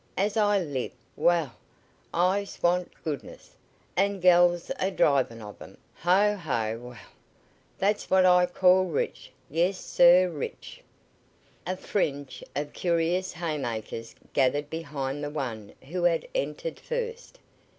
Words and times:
As 0.17 0.35
I 0.35 0.57
live! 0.57 0.93
Wa'al, 1.15 1.51
I 2.11 2.43
swan 2.43 2.85
t' 2.85 2.91
goodness! 3.03 3.55
An' 3.95 4.19
gals 4.19 4.71
a 4.79 4.89
drivin' 4.89 5.43
of 5.43 5.61
'em! 5.61 5.77
Ho! 5.99 6.35
ho! 6.37 6.79
Wa'al, 6.83 6.97
that's 7.77 8.09
what 8.09 8.25
I 8.25 8.47
call 8.47 8.85
rich 8.85 9.31
yes, 9.47 9.77
sir, 9.79 10.27
rich!" 10.27 10.81
A 11.67 11.77
fringe 11.77 12.43
of 12.55 12.73
curious 12.73 13.33
haymakers 13.33 14.15
gathered 14.33 14.71
behind 14.71 15.23
the 15.23 15.29
one 15.29 15.75
who 15.89 16.05
had 16.05 16.27
entered 16.33 16.79
first. 16.79 17.37